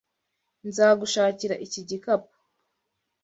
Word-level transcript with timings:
Nzagushakira 0.67 1.55
iki 1.65 1.81
gikapu. 1.89 2.33